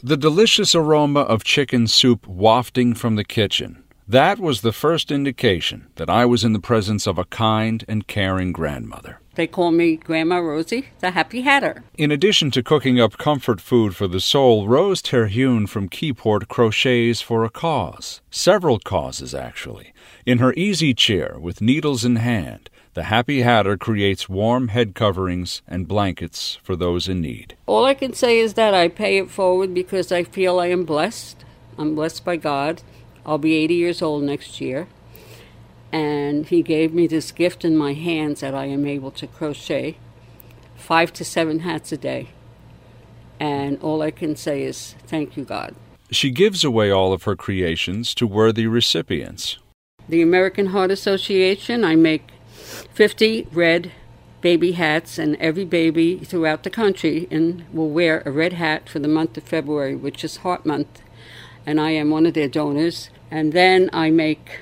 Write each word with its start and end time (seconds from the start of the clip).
The 0.00 0.16
delicious 0.16 0.76
aroma 0.76 1.22
of 1.22 1.42
chicken 1.42 1.88
soup 1.88 2.24
wafting 2.28 2.94
from 2.94 3.16
the 3.16 3.24
kitchen. 3.24 3.82
That 4.06 4.38
was 4.38 4.60
the 4.60 4.70
first 4.70 5.10
indication 5.10 5.88
that 5.96 6.08
I 6.08 6.24
was 6.24 6.44
in 6.44 6.52
the 6.52 6.60
presence 6.60 7.04
of 7.04 7.18
a 7.18 7.24
kind 7.24 7.84
and 7.88 8.06
caring 8.06 8.52
grandmother. 8.52 9.18
They 9.34 9.48
call 9.48 9.72
me 9.72 9.96
Grandma 9.96 10.36
Rosie, 10.36 10.86
the 11.00 11.10
Happy 11.10 11.40
Hatter. 11.40 11.82
In 11.96 12.12
addition 12.12 12.52
to 12.52 12.62
cooking 12.62 13.00
up 13.00 13.18
comfort 13.18 13.60
food 13.60 13.96
for 13.96 14.06
the 14.06 14.20
soul, 14.20 14.68
Rose 14.68 15.02
Terhune 15.02 15.66
from 15.66 15.88
Keyport 15.88 16.46
crochets 16.46 17.20
for 17.20 17.42
a 17.42 17.50
cause. 17.50 18.20
Several 18.30 18.78
causes, 18.78 19.34
actually. 19.34 19.92
In 20.24 20.38
her 20.38 20.54
easy 20.54 20.94
chair, 20.94 21.38
with 21.40 21.60
needles 21.60 22.04
in 22.04 22.16
hand, 22.16 22.70
the 22.98 23.04
Happy 23.04 23.42
Hatter 23.42 23.76
creates 23.76 24.28
warm 24.28 24.66
head 24.66 24.96
coverings 24.96 25.62
and 25.68 25.86
blankets 25.86 26.58
for 26.64 26.74
those 26.74 27.08
in 27.08 27.20
need. 27.20 27.56
All 27.64 27.84
I 27.84 27.94
can 27.94 28.12
say 28.12 28.40
is 28.40 28.54
that 28.54 28.74
I 28.74 28.88
pay 28.88 29.18
it 29.18 29.30
forward 29.30 29.72
because 29.72 30.10
I 30.10 30.24
feel 30.24 30.58
I 30.58 30.66
am 30.66 30.84
blessed. 30.84 31.44
I'm 31.78 31.94
blessed 31.94 32.24
by 32.24 32.34
God. 32.34 32.82
I'll 33.24 33.38
be 33.38 33.54
80 33.54 33.74
years 33.74 34.02
old 34.02 34.24
next 34.24 34.60
year. 34.60 34.88
And 35.92 36.44
He 36.44 36.60
gave 36.60 36.92
me 36.92 37.06
this 37.06 37.30
gift 37.30 37.64
in 37.64 37.76
my 37.76 37.92
hands 37.92 38.40
that 38.40 38.52
I 38.52 38.64
am 38.64 38.84
able 38.84 39.12
to 39.12 39.28
crochet 39.28 39.96
five 40.74 41.12
to 41.12 41.24
seven 41.24 41.60
hats 41.60 41.92
a 41.92 41.96
day. 41.96 42.30
And 43.38 43.78
all 43.80 44.02
I 44.02 44.10
can 44.10 44.34
say 44.34 44.64
is, 44.64 44.96
thank 45.06 45.36
you, 45.36 45.44
God. 45.44 45.76
She 46.10 46.32
gives 46.32 46.64
away 46.64 46.90
all 46.90 47.12
of 47.12 47.22
her 47.22 47.36
creations 47.36 48.12
to 48.16 48.26
worthy 48.26 48.66
recipients. 48.66 49.56
The 50.08 50.20
American 50.20 50.66
Heart 50.66 50.90
Association, 50.90 51.84
I 51.84 51.94
make 51.94 52.32
50 52.94 53.48
red 53.52 53.92
baby 54.40 54.72
hats, 54.72 55.18
and 55.18 55.36
every 55.36 55.64
baby 55.64 56.18
throughout 56.18 56.62
the 56.62 56.70
country 56.70 57.26
in, 57.30 57.66
will 57.72 57.90
wear 57.90 58.22
a 58.24 58.30
red 58.30 58.52
hat 58.52 58.88
for 58.88 58.98
the 58.98 59.08
month 59.08 59.36
of 59.36 59.42
February, 59.42 59.96
which 59.96 60.22
is 60.22 60.38
Heart 60.38 60.64
Month, 60.64 61.02
and 61.66 61.80
I 61.80 61.90
am 61.90 62.10
one 62.10 62.26
of 62.26 62.34
their 62.34 62.48
donors. 62.48 63.10
And 63.30 63.52
then 63.52 63.90
I 63.92 64.10
make 64.10 64.60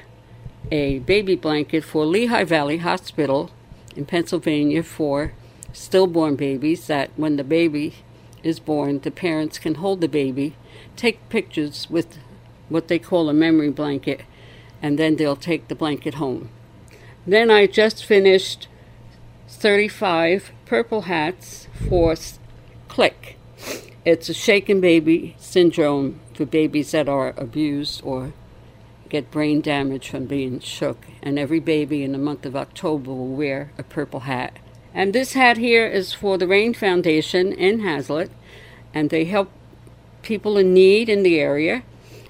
a 0.72 0.98
baby 1.00 1.36
blanket 1.36 1.84
for 1.84 2.04
Lehigh 2.04 2.44
Valley 2.44 2.78
Hospital 2.78 3.50
in 3.94 4.06
Pennsylvania 4.06 4.82
for 4.82 5.32
stillborn 5.72 6.36
babies 6.36 6.86
that 6.86 7.10
when 7.16 7.36
the 7.36 7.44
baby 7.44 7.96
is 8.42 8.58
born, 8.58 9.00
the 9.00 9.10
parents 9.10 9.58
can 9.58 9.76
hold 9.76 10.00
the 10.00 10.08
baby, 10.08 10.56
take 10.96 11.28
pictures 11.28 11.88
with 11.90 12.18
what 12.68 12.88
they 12.88 12.98
call 12.98 13.28
a 13.28 13.34
memory 13.34 13.70
blanket, 13.70 14.22
and 14.82 14.98
then 14.98 15.16
they'll 15.16 15.36
take 15.36 15.68
the 15.68 15.74
blanket 15.74 16.14
home. 16.14 16.48
Then 17.26 17.50
I 17.50 17.66
just 17.66 18.04
finished 18.04 18.68
35 19.48 20.52
purple 20.64 21.02
hats 21.02 21.66
for 21.88 22.14
Click. 22.88 23.36
It's 24.04 24.28
a 24.28 24.34
shaken 24.34 24.80
baby 24.80 25.34
syndrome 25.36 26.20
for 26.34 26.46
babies 26.46 26.92
that 26.92 27.08
are 27.08 27.34
abused 27.36 28.00
or 28.04 28.32
get 29.08 29.32
brain 29.32 29.60
damage 29.60 30.08
from 30.08 30.26
being 30.26 30.60
shook. 30.60 31.04
And 31.20 31.36
every 31.36 31.58
baby 31.58 32.04
in 32.04 32.12
the 32.12 32.18
month 32.18 32.46
of 32.46 32.54
October 32.54 33.10
will 33.10 33.26
wear 33.26 33.72
a 33.76 33.82
purple 33.82 34.20
hat. 34.20 34.60
And 34.94 35.12
this 35.12 35.32
hat 35.32 35.56
here 35.56 35.86
is 35.86 36.12
for 36.12 36.38
the 36.38 36.46
Rain 36.46 36.74
Foundation 36.74 37.52
in 37.52 37.80
Hazlet, 37.80 38.30
and 38.94 39.10
they 39.10 39.24
help 39.24 39.50
people 40.22 40.56
in 40.56 40.72
need 40.72 41.08
in 41.08 41.24
the 41.24 41.40
area. 41.40 41.82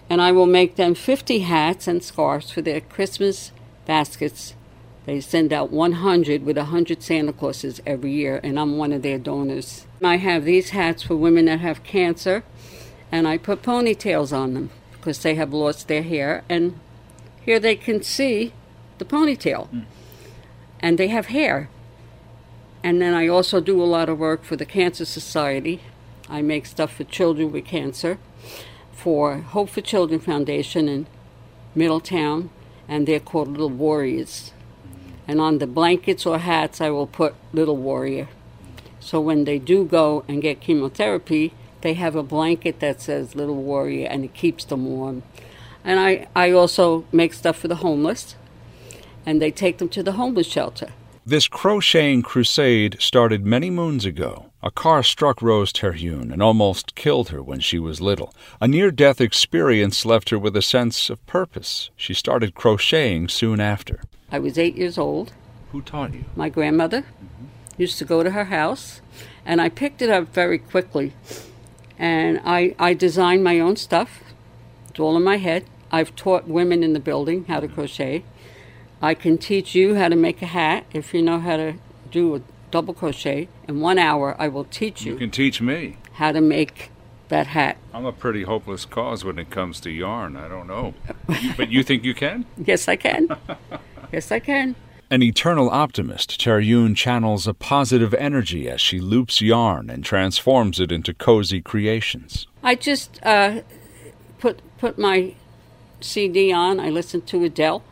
And 0.09 0.23
I 0.23 0.33
will 0.33 0.47
make 0.47 0.77
them 0.77 0.95
50 0.95 1.41
hats 1.41 1.87
and 1.87 2.03
scarves 2.03 2.51
for 2.51 2.63
their 2.63 2.81
Christmas 2.81 3.53
baskets 3.85 4.55
they 5.07 5.21
send 5.21 5.53
out 5.53 5.71
100 5.71 6.45
with 6.45 6.57
100 6.57 7.01
Santa 7.01 7.33
Clauses 7.33 7.81
every 7.87 8.11
year, 8.11 8.41
and 8.43 8.59
I'm 8.59 8.77
one 8.77 8.93
of 8.93 9.03
their 9.03 9.19
donors. 9.19 9.87
I 10.03 10.17
have 10.17 10.45
these 10.45 10.71
hats 10.71 11.05
for 11.05 11.15
women 11.15 11.45
that 11.45 11.61
have 11.61 11.85
cancer, 11.85 12.43
and 13.13 13.29
I 13.29 13.39
put 13.39 13.63
ponytails 13.63 14.37
on 14.37 14.55
them 14.55 14.71
because 14.91 15.23
they 15.23 15.37
have 15.37 15.53
lost 15.53 15.87
their 15.87 16.03
hair, 16.03 16.43
and 16.49 16.81
here 17.41 17.61
they 17.61 17.77
can 17.77 18.03
see 18.03 18.53
the 18.99 19.05
ponytail, 19.05 19.71
mm. 19.71 19.85
and 20.81 20.99
they 20.99 21.07
have 21.07 21.27
hair. 21.27 21.71
And 22.83 23.01
then 23.01 23.15
I 23.15 23.29
also 23.29 23.61
do 23.61 23.81
a 23.81 23.85
lot 23.85 24.09
of 24.09 24.19
work 24.19 24.43
for 24.43 24.57
the 24.57 24.67
Cancer 24.67 25.05
Society. 25.05 25.83
I 26.29 26.43
make 26.43 26.67
stuff 26.67 26.93
for 26.93 27.05
children 27.05 27.53
with 27.53 27.65
cancer 27.65 28.19
for 28.93 29.39
Hope 29.39 29.69
for 29.69 29.81
Children 29.81 30.19
Foundation 30.19 30.89
in 30.89 31.07
Middletown, 31.77 32.51
and 32.89 33.07
they're 33.07 33.21
called 33.21 33.49
Little 33.49 33.71
Warriors 33.71 34.53
and 35.27 35.41
on 35.41 35.59
the 35.59 35.67
blankets 35.67 36.27
or 36.27 36.39
hats 36.39 36.81
I 36.81 36.91
will 36.91 37.07
put 37.07 37.35
Little 37.53 37.77
Warrior. 37.77 38.29
So 39.01 39.21
when 39.21 39.45
they 39.45 39.59
do 39.59 39.85
go 39.85 40.25
and 40.27 40.43
get 40.43 40.61
chemotherapy, 40.61 41.53
they 41.83 41.95
have 41.95 42.17
a 42.17 42.23
blanket 42.23 42.81
that 42.81 43.01
says 43.01 43.35
Little 43.35 43.63
Warrior 43.63 44.09
and 44.09 44.25
it 44.25 44.35
keeps 44.35 44.65
them 44.65 44.87
warm. 44.87 45.23
And 45.85 46.01
I, 46.01 46.27
I 46.35 46.51
also 46.51 47.05
make 47.13 47.33
stuff 47.33 47.57
for 47.59 47.69
the 47.69 47.77
homeless, 47.77 48.35
and 49.25 49.41
they 49.41 49.53
take 49.53 49.79
them 49.79 49.89
to 49.91 50.03
the 50.03 50.13
homeless 50.13 50.49
shelter. 50.49 50.89
This 51.25 51.47
crocheting 51.49 52.23
crusade 52.23 52.97
started 53.01 53.47
many 53.47 53.71
moons 53.71 54.05
ago. 54.05 54.47
A 54.63 54.71
car 54.71 55.03
struck 55.05 55.43
Rose 55.43 55.73
Terhune 55.73 56.33
and 56.33 56.43
almost 56.43 56.97
killed 56.97 57.29
her 57.29 57.43
when 57.43 57.61
she 57.61 57.79
was 57.79 58.01
little. 58.01 58.35
A 58.61 58.67
near 58.67 58.91
death 58.91 59.21
experience 59.21 60.05
left 60.05 60.31
her 60.31 60.39
with 60.39 60.57
a 60.57 60.63
sense 60.63 61.09
of 61.09 61.25
purpose. 61.27 61.91
She 61.97 62.15
started 62.15 62.55
crocheting 62.55 63.29
soon 63.29 63.61
after. 63.61 64.03
I 64.31 64.39
was 64.39 64.59
eight 64.59 64.77
years 64.77 64.99
old. 64.99 65.33
Who 65.73 65.83
taught 65.83 66.15
you? 66.15 66.25
My 66.35 66.49
grandmother 66.49 67.03
mm-hmm. 67.03 67.47
used 67.81 67.99
to 67.99 68.05
go 68.05 68.23
to 68.23 68.31
her 68.31 68.47
house, 68.47 69.01
and 69.45 69.61
I 69.61 69.69
picked 69.69 70.03
it 70.03 70.11
up 70.11 70.33
very 70.33 70.59
quickly. 70.59 71.13
And 71.99 72.41
I, 72.45 72.75
I 72.79 72.95
designed 72.95 73.45
my 73.45 73.61
own 73.61 73.77
stuff. 73.77 74.23
It's 74.91 75.01
all 75.01 75.17
in 75.17 75.23
my 75.23 75.39
head. 75.39 75.65
I've 75.91 76.15
taught 76.17 76.49
women 76.49 76.83
in 76.83 76.93
the 76.93 77.01
building 77.01 77.45
how 77.47 77.61
to 77.61 77.69
crochet. 77.69 78.25
I 79.01 79.15
can 79.15 79.39
teach 79.39 79.75
you 79.75 79.95
how 79.95 80.09
to 80.09 80.17
make 80.17 80.43
a 80.43 80.47
hat 80.47 80.85
if 80.93 81.15
you 81.15 81.23
know 81.23 81.39
how 81.39 81.57
to 81.57 81.75
do 82.11 82.35
a 82.35 82.43
double 82.71 82.95
crochet. 82.95 83.49
In 83.69 83.81
one 83.81 83.99
hour, 83.99 84.35
I 84.39 84.49
will 84.49 84.65
teach 84.65 85.05
you. 85.05 85.13
You 85.13 85.19
can 85.19 85.31
teach 85.31 85.61
me 85.61 85.97
how 86.15 86.33
to 86.33 86.41
make 86.41 86.91
that 87.29 87.49
hat. 87.49 87.77
I'm 87.93 88.05
a 88.05 88.13
pretty 88.13 88.43
hopeless 88.45 88.85
cause 88.85 89.25
when 89.25 89.39
it 89.39 89.51
comes 89.51 89.81
to 89.81 89.91
yarn. 89.91 90.37
I 90.37 90.49
don't 90.49 90.67
know. 90.67 90.95
but 91.57 91.71
you 91.71 91.83
think 91.83 92.05
you 92.05 92.15
can? 92.15 92.45
Yes, 92.65 92.89
I 92.89 92.97
can. 92.97 93.29
Yes, 94.13 94.31
I 94.33 94.41
can. 94.41 94.75
An 95.09 95.23
eternal 95.23 95.71
optimist, 95.71 96.41
Terhune 96.41 96.95
channels 96.97 97.47
a 97.47 97.55
positive 97.55 98.13
energy 98.15 98.69
as 98.69 98.81
she 98.81 98.99
loops 98.99 99.41
yarn 99.41 99.89
and 99.89 100.05
transforms 100.05 100.81
it 100.81 100.91
into 100.91 101.15
cozy 101.15 101.61
creations. 101.63 102.49
I 102.63 102.75
just 102.75 103.21
uh, 103.25 103.61
put 104.41 104.61
put 104.79 104.99
my 104.99 105.35
CD 106.01 106.53
on. 106.53 106.81
I 106.81 106.91
listen 106.91 107.21
to 107.23 107.45
Adele, 107.45 107.85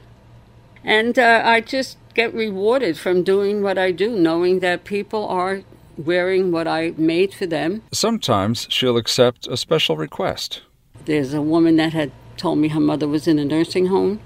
and 0.82 1.16
uh, 1.16 1.42
I 1.44 1.60
just 1.60 1.98
get 2.14 2.34
rewarded 2.34 2.98
from 2.98 3.22
doing 3.22 3.62
what 3.62 3.78
I 3.78 3.92
do, 3.92 4.16
knowing 4.16 4.58
that 4.60 4.82
people 4.84 5.26
are 5.28 5.62
wearing 5.96 6.50
what 6.52 6.66
I 6.66 6.94
made 6.96 7.34
for 7.34 7.46
them. 7.46 7.82
Sometimes 7.92 8.66
she'll 8.70 8.96
accept 8.96 9.46
a 9.46 9.56
special 9.56 9.96
request. 9.96 10.62
There's 11.04 11.34
a 11.34 11.42
woman 11.42 11.76
that 11.76 11.92
had 11.92 12.12
told 12.36 12.58
me 12.58 12.68
her 12.68 12.80
mother 12.80 13.06
was 13.06 13.28
in 13.28 13.38
a 13.38 13.44
nursing 13.44 13.86
home 13.86 14.20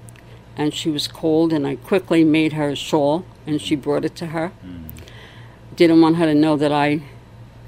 and 0.59 0.73
she 0.73 0.89
was 0.89 1.07
cold, 1.07 1.53
and 1.53 1.65
I 1.65 1.77
quickly 1.77 2.25
made 2.25 2.51
her 2.51 2.67
a 2.67 2.75
shawl, 2.75 3.25
and 3.47 3.61
she 3.61 3.77
brought 3.77 4.03
it 4.03 4.13
to 4.17 4.27
her. 4.27 4.51
Mm. 4.65 4.89
Didn't 5.77 6.01
want 6.01 6.17
her 6.17 6.25
to 6.25 6.35
know 6.35 6.57
that 6.57 6.73
I 6.73 7.01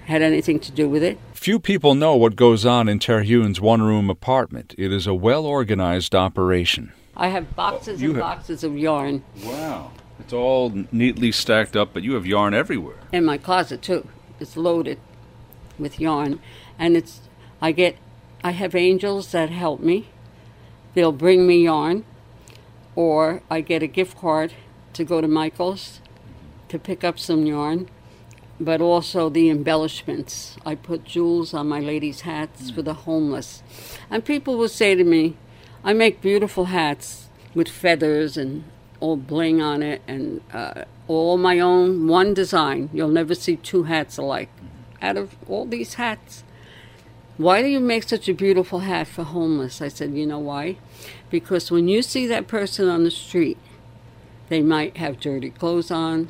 had 0.08 0.22
anything 0.22 0.60
to 0.60 0.74
do 0.74 0.90
with 0.90 1.02
it. 1.02 1.18
Few 1.34 1.58
people 1.58 1.96
know 1.96 2.18
what 2.18 2.36
goes 2.36 2.66
on 2.66 2.90
in 2.90 3.00
Terhune's 3.00 3.62
one 3.62 3.82
room 3.82 4.10
apartment. 4.10 4.76
It 4.78 4.92
is 4.92 5.08
a 5.08 5.14
well 5.14 5.46
organized 5.46 6.14
operation. 6.14 6.92
I 7.16 7.30
have 7.30 7.56
boxes 7.56 8.02
and 8.02 8.12
have... 8.16 8.22
boxes 8.22 8.64
of 8.66 8.78
yarn. 8.78 9.24
Wow. 9.46 9.92
It's 10.22 10.34
all 10.34 10.72
neatly 10.92 11.32
stacked 11.32 11.76
up, 11.76 11.94
but 11.94 12.04
you 12.04 12.14
have 12.14 12.26
yarn 12.26 12.54
everywhere. 12.54 12.98
In 13.12 13.26
my 13.26 13.38
closet, 13.38 13.82
too. 13.82 14.08
It's 14.40 14.56
loaded 14.56 15.00
with 15.78 16.00
yarn. 16.00 16.40
And 16.80 16.96
it's, 16.96 17.22
I 17.62 17.72
get, 17.72 17.98
I 18.44 18.52
have 18.52 18.74
angels 18.76 19.32
that 19.32 19.50
help 19.50 19.82
me. 19.82 20.08
They'll 20.94 21.12
bring 21.12 21.46
me 21.48 21.64
yarn 21.64 22.06
or 22.96 23.42
I 23.50 23.62
get 23.62 23.82
a 23.84 23.88
gift 23.88 24.18
card 24.18 24.54
to 24.94 25.04
go 25.04 25.22
to 25.22 25.28
Michael's 25.28 26.02
to 26.70 26.78
pick 26.80 27.04
up 27.04 27.18
some 27.20 27.46
yarn. 27.46 27.88
but 28.62 28.80
also 28.80 29.28
the 29.30 29.50
embellishments. 29.50 30.56
I 30.66 30.76
put 30.76 31.04
jewels 31.04 31.54
on 31.54 31.68
my 31.68 31.80
ladies' 31.80 32.22
hats 32.22 32.70
for 32.70 32.84
the 32.84 32.94
homeless. 32.94 33.64
And 34.10 34.24
people 34.24 34.56
will 34.58 34.70
say 34.70 34.94
to 34.94 35.04
me, 35.04 35.36
I 35.84 35.94
make 35.94 36.22
beautiful 36.22 36.66
hats 36.66 37.30
with 37.56 37.68
feathers 37.68 38.38
and 38.38 38.64
all 39.02 39.18
bling 39.18 39.62
on 39.62 39.84
it 39.84 40.02
and 40.08 40.42
uh, 40.54 40.86
all 41.08 41.38
my 41.38 41.60
own, 41.60 42.08
one 42.08 42.34
design. 42.34 42.90
You'll 42.94 43.10
never 43.10 43.36
see 43.36 43.58
two 43.58 43.84
hats 43.84 44.18
alike. 44.18 44.50
Out 45.02 45.18
of 45.18 45.36
all 45.48 45.66
these 45.66 45.96
hats, 45.96 46.44
why 47.38 47.62
do 47.64 47.68
you 47.68 47.80
make 47.80 48.04
such 48.04 48.30
a 48.30 48.34
beautiful 48.34 48.80
hat 48.80 49.08
for 49.08 49.24
homeless? 49.24 49.82
I 49.82 49.88
said, 49.88 50.14
You 50.14 50.28
know 50.28 50.40
why? 50.40 50.78
Because 51.32 51.72
when 51.72 51.88
you 51.88 52.04
see 52.04 52.28
that 52.28 52.48
person 52.48 52.88
on 52.88 53.04
the 53.04 53.12
street, 53.12 53.58
they 54.50 54.62
might 54.62 54.98
have 54.98 55.20
dirty 55.20 55.50
clothes 55.50 55.90
on, 55.90 56.30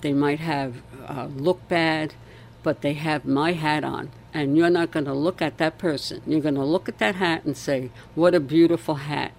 they 0.00 0.12
might 0.12 0.40
have 0.40 0.82
uh, 1.06 1.28
look 1.34 1.66
bad, 1.68 2.14
but 2.62 2.80
they 2.82 2.94
have 2.94 3.24
my 3.24 3.52
hat 3.52 3.84
on. 3.84 4.10
And 4.34 4.56
you're 4.56 4.70
not 4.70 4.90
going 4.90 5.06
to 5.06 5.14
look 5.14 5.40
at 5.40 5.58
that 5.58 5.78
person. 5.78 6.22
You're 6.26 6.40
going 6.40 6.54
to 6.56 6.64
look 6.64 6.88
at 6.88 6.98
that 6.98 7.14
hat 7.14 7.44
and 7.44 7.56
say, 7.56 7.90
What 8.16 8.34
a 8.34 8.40
beautiful 8.40 8.96
hat. 8.96 9.32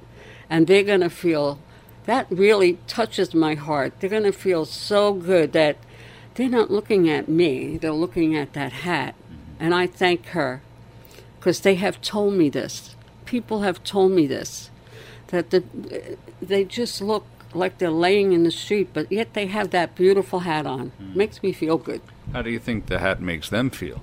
And 0.49 0.67
they're 0.67 0.83
going 0.83 1.01
to 1.01 1.09
feel 1.09 1.59
that 2.09 2.25
really 2.31 2.79
touches 2.87 3.35
my 3.35 3.53
heart. 3.53 3.93
They're 3.99 4.09
going 4.09 4.23
to 4.23 4.31
feel 4.31 4.65
so 4.65 5.13
good 5.13 5.53
that 5.53 5.77
they're 6.33 6.49
not 6.49 6.71
looking 6.71 7.07
at 7.07 7.29
me, 7.29 7.77
they're 7.77 7.91
looking 7.91 8.35
at 8.35 8.53
that 8.53 8.71
hat. 8.71 9.13
And 9.59 9.75
I 9.75 9.85
thank 9.85 10.25
her 10.27 10.63
because 11.37 11.59
they 11.59 11.75
have 11.75 12.01
told 12.01 12.33
me 12.33 12.49
this. 12.49 12.95
People 13.25 13.61
have 13.61 13.83
told 13.83 14.11
me 14.11 14.25
this 14.25 14.71
that 15.27 15.51
the, 15.51 15.63
they 16.41 16.63
just 16.65 16.99
look 16.99 17.27
like 17.53 17.77
they're 17.77 17.91
laying 17.91 18.33
in 18.33 18.43
the 18.43 18.49
street, 18.49 18.89
but 18.91 19.11
yet 19.11 19.35
they 19.35 19.45
have 19.45 19.69
that 19.69 19.93
beautiful 19.93 20.39
hat 20.39 20.65
on. 20.65 20.91
Mm. 20.99 21.15
Makes 21.15 21.43
me 21.43 21.51
feel 21.51 21.77
good. 21.77 22.01
How 22.33 22.41
do 22.41 22.49
you 22.49 22.57
think 22.57 22.87
the 22.87 22.97
hat 22.97 23.21
makes 23.21 23.49
them 23.49 23.69
feel? 23.69 24.01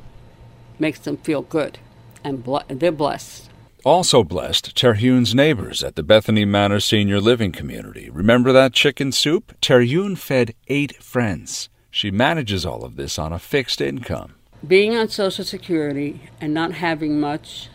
Makes 0.79 1.00
them 1.00 1.17
feel 1.17 1.43
good, 1.43 1.79
and 2.23 2.44
they're 2.69 2.93
blessed. 2.93 3.50
Also 3.87 4.25
blessed, 4.25 4.75
Terhune's 4.75 5.33
neighbors 5.33 5.85
at 5.85 5.94
the 5.94 6.03
Bethany 6.03 6.44
Manor 6.44 6.81
Senior 6.81 7.21
Living 7.21 7.53
Community. 7.53 8.11
Remember 8.11 8.50
that 8.53 8.73
chicken 8.73 9.12
soup? 9.12 9.53
Terhune 9.61 10.17
fed 10.17 10.55
eight 10.67 11.00
friends. 11.00 11.69
She 11.88 12.11
manages 12.11 12.67
all 12.67 12.85
of 12.85 12.97
this 12.97 13.17
on 13.17 13.33
a 13.33 13.38
fixed 13.38 13.81
income. 13.81 14.35
Being 14.67 14.97
on 14.97 15.09
Social 15.09 15.44
Security 15.44 16.23
and 16.41 16.53
not 16.53 16.73
having 16.73 17.21
much, 17.21 17.69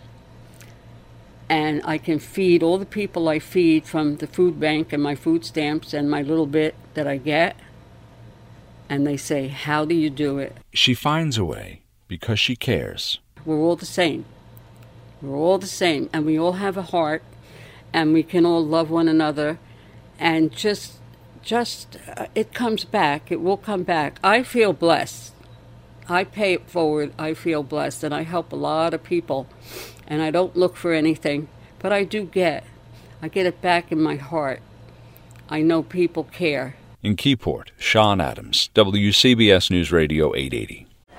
and 1.47 1.81
I 1.85 1.97
can 1.97 2.19
feed 2.19 2.61
all 2.61 2.77
the 2.77 2.85
people 2.85 3.29
I 3.29 3.39
feed 3.39 3.85
from 3.85 4.17
the 4.17 4.27
food 4.27 4.59
bank 4.59 4.91
and 4.91 5.01
my 5.01 5.15
food 5.15 5.45
stamps 5.45 5.93
and 5.93 6.11
my 6.11 6.21
little 6.21 6.45
bit 6.45 6.75
that 6.93 7.07
I 7.07 7.15
get. 7.15 7.55
And 8.89 9.07
they 9.07 9.15
say, 9.15 9.47
How 9.47 9.85
do 9.85 9.95
you 9.95 10.09
do 10.09 10.39
it? 10.39 10.57
She 10.73 10.93
finds 10.93 11.37
a 11.37 11.45
way 11.45 11.83
because 12.09 12.37
she 12.37 12.57
cares. 12.57 13.21
We're 13.45 13.59
all 13.59 13.77
the 13.77 13.85
same. 13.85 14.25
We're 15.21 15.37
all 15.37 15.57
the 15.57 15.67
same, 15.67 16.09
and 16.11 16.25
we 16.25 16.37
all 16.39 16.53
have 16.53 16.77
a 16.77 16.81
heart, 16.81 17.23
and 17.93 18.13
we 18.13 18.23
can 18.23 18.45
all 18.45 18.65
love 18.65 18.89
one 18.89 19.07
another, 19.07 19.59
and 20.19 20.51
just, 20.51 20.93
just, 21.43 21.97
uh, 22.17 22.27
it 22.33 22.53
comes 22.53 22.85
back. 22.85 23.31
It 23.31 23.41
will 23.41 23.57
come 23.57 23.83
back. 23.83 24.19
I 24.23 24.43
feel 24.43 24.73
blessed. 24.73 25.33
I 26.09 26.23
pay 26.23 26.53
it 26.53 26.69
forward. 26.69 27.13
I 27.19 27.33
feel 27.33 27.63
blessed, 27.63 28.03
and 28.03 28.13
I 28.13 28.23
help 28.23 28.51
a 28.51 28.55
lot 28.55 28.93
of 28.93 29.03
people, 29.03 29.47
and 30.07 30.21
I 30.21 30.31
don't 30.31 30.57
look 30.57 30.75
for 30.75 30.93
anything, 30.93 31.47
but 31.79 31.93
I 31.93 32.03
do 32.03 32.23
get. 32.25 32.63
I 33.21 33.27
get 33.27 33.45
it 33.45 33.61
back 33.61 33.91
in 33.91 34.01
my 34.01 34.15
heart. 34.15 34.61
I 35.49 35.61
know 35.61 35.83
people 35.83 36.23
care. 36.23 36.75
In 37.03 37.15
Keyport, 37.15 37.69
Sean 37.77 38.21
Adams, 38.21 38.69
WCBS 38.73 39.69
News 39.69 39.91
Radio 39.91 40.35
880. 40.35 40.87